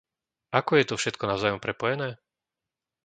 Ako 0.59 0.71
je 0.81 0.87
to 0.89 0.95
všetko 0.97 1.23
navzájom 1.29 1.59
prepojené? 1.65 2.09